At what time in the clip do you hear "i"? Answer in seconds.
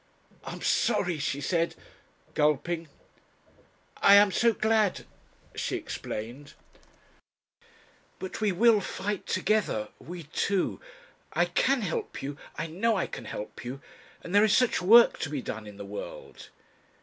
3.97-4.15, 11.33-11.45, 12.55-12.65, 12.95-13.05